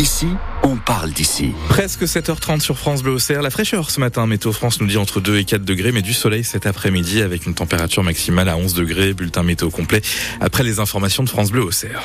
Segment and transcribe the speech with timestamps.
[0.00, 0.28] Ici,
[0.62, 1.52] on parle d'ici.
[1.68, 3.42] Presque 7h30 sur France Bleu Auxerre.
[3.42, 6.14] La fraîcheur ce matin, Météo France nous dit entre 2 et 4 degrés, mais du
[6.14, 9.12] soleil cet après-midi avec une température maximale à 11 degrés.
[9.12, 10.00] Bulletin météo complet
[10.40, 12.00] après les informations de France Bleu Auxerre.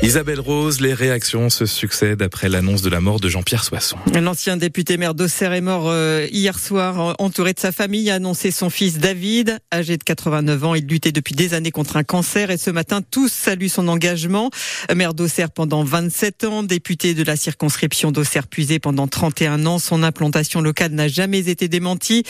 [0.00, 3.98] Isabelle Rose, les réactions se succèdent après l'annonce de la mort de Jean-Pierre Soisson.
[4.14, 8.52] L'ancien député maire d'Auxerre est mort euh, hier soir, entouré de sa famille, a annoncé
[8.52, 10.74] son fils David, âgé de 89 ans.
[10.76, 14.50] Il luttait depuis des années contre un cancer et ce matin, tous saluent son engagement.
[14.94, 19.80] Maire d'Auxerre pendant 27 ans, député de la circonscription d'Auxerre puisé pendant 31 ans.
[19.80, 22.22] Son implantation locale n'a jamais été démentie.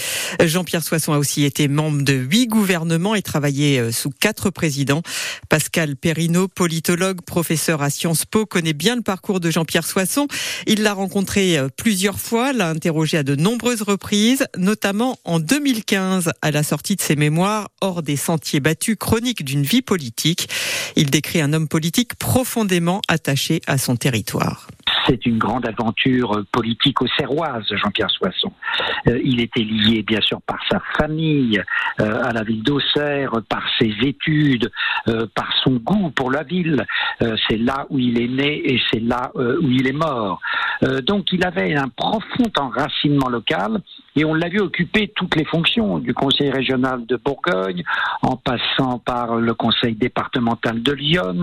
[0.43, 5.02] Jean-Pierre Soisson a aussi été membre de huit gouvernements et travaillé euh, sous quatre présidents.
[5.51, 10.29] Pascal Perrineau, politologue, professeur à Sciences Po, connaît bien le parcours de Jean-Pierre Soisson.
[10.66, 16.30] Il l'a rencontré euh, plusieurs fois, l'a interrogé à de nombreuses reprises, notamment en 2015
[16.41, 20.49] à la sortie de ses mémoires Hors des sentiers battus, chronique d'une vie politique.
[20.97, 24.69] Il décrit un homme politique profondément attaché à son territoire
[25.09, 28.52] c'est une grande aventure politique serroise Jean-Pierre Soisson.
[29.07, 31.63] Euh, il était lié, bien sûr, par sa famille
[32.01, 34.71] euh, à la ville d'Auxerre, par ses études,
[35.09, 36.85] euh, par son goût pour la ville.
[37.49, 40.41] c'est là où il est né et c'est là où il est mort.
[41.07, 43.80] donc, il avait un profond enracinement local
[44.19, 47.85] et on l'a vu occuper toutes les fonctions du Conseil régional de Bourgogne,
[48.23, 51.43] en passant par le Conseil départemental de Lyon,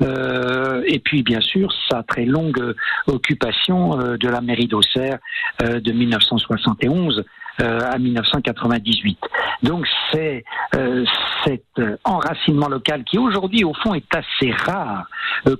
[0.00, 2.74] et puis bien sûr sa très longue
[3.06, 5.18] occupation euh, de la mairie d'Auxerre
[5.62, 7.24] euh, de 1971
[7.60, 9.18] euh, à 1998.
[9.62, 10.44] Donc c'est
[11.44, 11.64] cet
[12.04, 15.08] enracinement local qui aujourd'hui au fond est assez rare,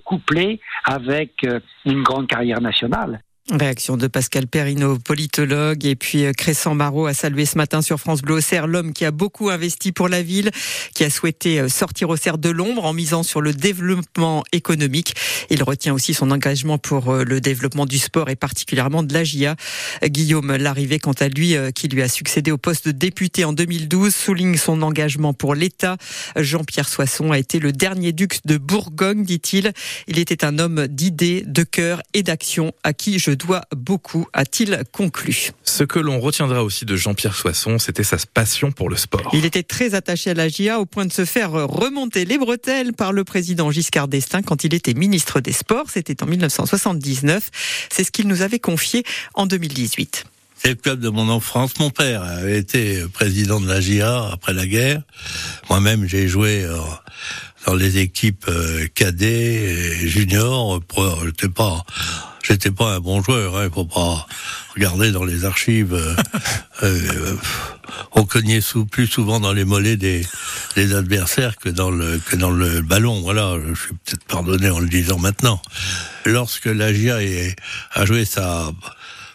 [0.04, 1.44] couplé avec
[1.84, 3.20] une grande carrière nationale.
[3.50, 7.98] Réaction de Pascal Perrineau, politologue, et puis euh, Crescent Marot a salué ce matin sur
[7.98, 10.50] France Bleu Auxerre l'homme qui a beaucoup investi pour la ville,
[10.92, 15.14] qui a souhaité euh, sortir Auxerre de l'ombre en misant sur le développement économique.
[15.48, 19.56] Il retient aussi son engagement pour euh, le développement du sport et particulièrement de l'AGIA.
[20.04, 24.14] Guillaume Larrivé, quant à lui, qui lui a succédé au poste de député en 2012,
[24.14, 25.96] souligne son engagement pour l'État.
[26.36, 29.72] Jean-Pierre Soisson a été le dernier duc de Bourgogne, dit-il.
[30.06, 34.82] Il était un homme d'idées, de cœur et d'action à qui je doit beaucoup, a-t-il
[34.92, 35.52] conclu.
[35.62, 39.30] Ce que l'on retiendra aussi de Jean-Pierre Soisson, c'était sa passion pour le sport.
[39.32, 42.92] Il était très attaché à la GIA au point de se faire remonter les bretelles
[42.92, 45.86] par le président Giscard d'Estaing quand il était ministre des Sports.
[45.88, 47.50] C'était en 1979.
[47.90, 49.04] C'est ce qu'il nous avait confié
[49.34, 50.24] en 2018.
[50.60, 51.78] C'est le club de mon enfance.
[51.78, 55.02] Mon père avait été président de la GIA après la guerre.
[55.70, 56.76] Moi-même, j'ai joué euh,
[57.66, 59.54] dans les équipes euh, cadets
[60.02, 60.80] et juniors.
[61.24, 61.84] J'étais pas
[62.48, 63.56] j'étais pas un bon joueur.
[63.56, 64.26] Hein, il faut pas
[64.74, 65.94] regarder dans les archives.
[65.94, 66.14] Euh,
[66.82, 67.36] euh,
[68.12, 70.26] on cognait sous, plus souvent dans les mollets des,
[70.74, 73.20] des, adversaires que dans le que dans le ballon.
[73.20, 75.60] Voilà, je suis peut-être pardonné en le disant maintenant.
[76.24, 77.18] Lorsque la GIA
[77.92, 78.72] a joué sa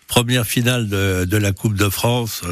[0.07, 2.43] première finale de, de, la Coupe de France,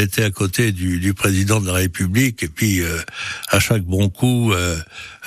[0.00, 2.98] euh, j'étais à côté du, président de la République et puis euh,
[3.48, 4.76] à chaque bon coup euh,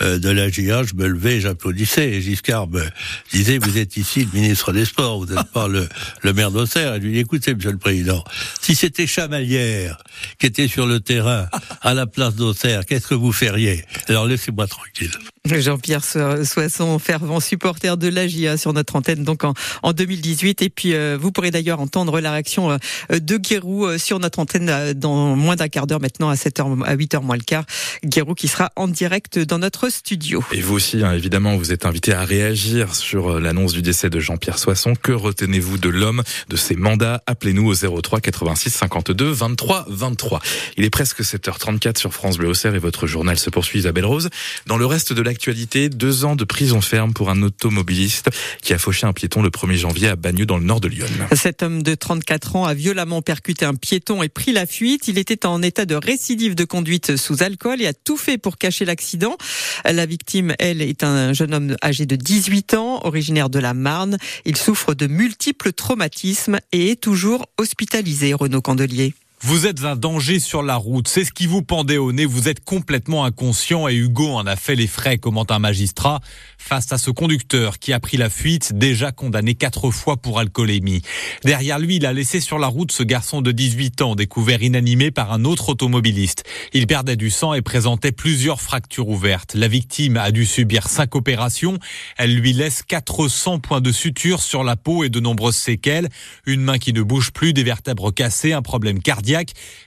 [0.02, 2.10] de la GIA, je me levais, j'applaudissais.
[2.10, 2.84] Et Giscard me
[3.32, 5.88] disait "Vous êtes ici le ministre des Sports, vous n'êtes pas le,
[6.22, 8.24] le maire d'Auxerre." Et lui dit "Écoutez, Monsieur le Président,
[8.62, 9.98] si c'était Chamalière
[10.40, 11.48] qui était sur le terrain
[11.82, 13.86] à la place d'Auxerre, qu'est-ce que vous feriez?
[14.08, 15.12] Alors laissez-moi tranquille."
[15.46, 20.62] Jean-Pierre Soisson, fervent supporter de l'AGIA sur notre antenne donc en, en 2018.
[20.62, 22.78] Et puis euh, vous pourrez d'ailleurs entendre la réaction euh,
[23.20, 24.63] de Guérou euh, sur notre antenne
[24.96, 27.66] dans moins d'un quart d'heure maintenant à 7h, à 8h moins le quart.
[28.06, 30.44] Guérou qui sera en direct dans notre studio.
[30.52, 34.20] Et vous aussi, hein, évidemment, vous êtes invité à réagir sur l'annonce du décès de
[34.20, 34.94] Jean-Pierre Soisson.
[34.96, 37.22] Que retenez-vous de l'homme, de ses mandats?
[37.28, 40.42] Appelez-nous au 03 86 52 23 23.
[40.78, 44.30] Il est presque 7h34 sur France Bleu Auxerre et votre journal se poursuit Isabelle Rose.
[44.68, 48.30] Dans le reste de la Actualité, deux ans de prison ferme pour un automobiliste
[48.62, 51.08] qui a fauché un piéton le 1er janvier à Bagneux dans le nord de Lyon.
[51.32, 55.08] Cet homme de 34 ans a violemment percuté un piéton et pris la fuite.
[55.08, 58.58] Il était en état de récidive de conduite sous alcool et a tout fait pour
[58.58, 59.38] cacher l'accident.
[59.86, 64.18] La victime, elle, est un jeune homme âgé de 18 ans, originaire de la Marne.
[64.46, 69.14] Il souffre de multiples traumatismes et est toujours hospitalisé, Renaud Candelier.
[69.46, 72.48] Vous êtes un danger sur la route, c'est ce qui vous pendait au nez, vous
[72.48, 76.22] êtes complètement inconscient et Hugo en a fait les frais, commente un magistrat,
[76.58, 81.02] face à ce conducteur qui a pris la fuite, déjà condamné quatre fois pour alcoolémie.
[81.44, 85.12] Derrière lui, il a laissé sur la route ce garçon de 18 ans, découvert inanimé
[85.12, 86.46] par un autre automobiliste.
[86.72, 89.56] Il perdait du sang et présentait plusieurs fractures ouvertes.
[89.56, 91.80] La victime a dû subir cinq opérations.
[92.16, 96.08] Elle lui laisse 400 points de suture sur la peau et de nombreuses séquelles.
[96.46, 99.33] Une main qui ne bouge plus, des vertèbres cassées, un problème cardiaque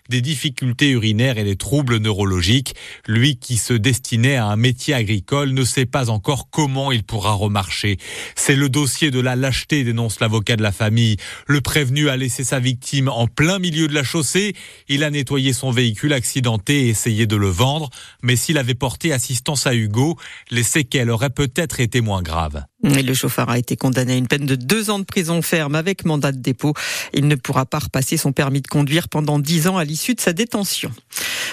[0.08, 2.74] des difficultés urinaires et des troubles neurologiques.
[3.06, 7.32] Lui qui se destinait à un métier agricole ne sait pas encore comment il pourra
[7.32, 7.98] remarcher.
[8.34, 11.16] C'est le dossier de la lâcheté, dénonce l'avocat de la famille.
[11.46, 14.54] Le prévenu a laissé sa victime en plein milieu de la chaussée.
[14.88, 17.90] Il a nettoyé son véhicule accidenté et essayé de le vendre.
[18.22, 20.16] Mais s'il avait porté assistance à Hugo,
[20.50, 22.64] les séquelles auraient peut-être été moins graves.
[22.82, 26.04] Le chauffeur a été condamné à une peine de deux ans de prison ferme avec
[26.04, 26.74] mandat de dépôt.
[27.12, 30.20] Il ne pourra pas repasser son permis de conduire pendant dix ans à l'issue de
[30.20, 30.92] sa détention.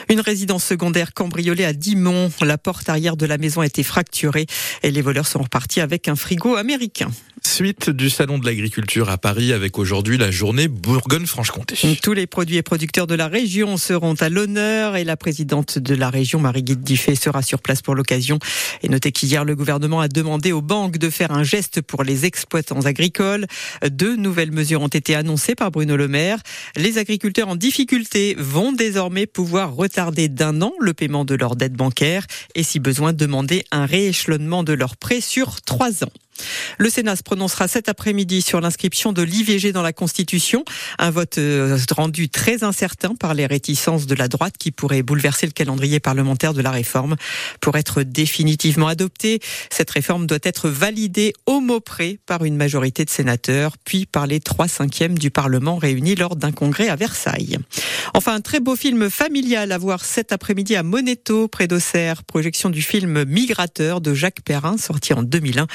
[0.09, 2.31] Une résidence secondaire cambriolée à Dimont.
[2.41, 4.47] La porte arrière de la maison a été fracturée
[4.83, 7.09] et les voleurs sont repartis avec un frigo américain.
[7.53, 11.99] Suite du Salon de l'agriculture à Paris avec aujourd'hui la journée Bourgogne-Franche-Comté.
[12.01, 15.93] Tous les produits et producteurs de la région seront à l'honneur et la présidente de
[15.93, 18.39] la région, Marie-Guide Diffé, sera sur place pour l'occasion.
[18.81, 22.25] Et notez qu'hier, le gouvernement a demandé aux banques de faire un geste pour les
[22.25, 23.45] exploitants agricoles.
[23.87, 26.39] Deux nouvelles mesures ont été annoncées par Bruno Le Maire.
[26.75, 31.73] Les agriculteurs en difficulté vont désormais pouvoir retarder d'un an le paiement de leurs dettes
[31.73, 32.25] bancaires
[32.55, 36.11] et si besoin demander un rééchelonnement de leurs prêts sur trois ans.
[36.77, 40.63] Le Sénat se prononcera cet après-midi sur l'inscription de l'IVG dans la Constitution,
[40.99, 45.45] un vote euh, rendu très incertain par les réticences de la droite qui pourrait bouleverser
[45.45, 47.15] le calendrier parlementaire de la réforme.
[47.61, 49.39] Pour être définitivement adoptée,
[49.69, 54.27] cette réforme doit être validée au mot près par une majorité de sénateurs, puis par
[54.27, 57.57] les trois cinquièmes du Parlement réunis lors d'un congrès à Versailles.
[58.13, 62.69] Enfin, un très beau film familial à voir cet après-midi à Moneto, près d'Auxerre, projection
[62.69, 65.67] du film Migrateur de Jacques Perrin, sorti en 2001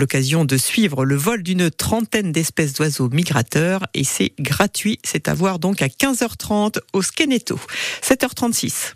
[0.00, 4.98] l'occasion de suivre le vol d'une trentaine d'espèces d'oiseaux migrateurs et c'est gratuit.
[5.04, 7.60] C'est à voir donc à 15h30 au Skeneto.
[8.02, 8.88] 7h36.